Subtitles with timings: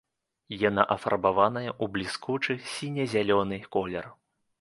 [0.69, 4.09] Яна афарбаваная ў бліскучы сіне-зялёны колер.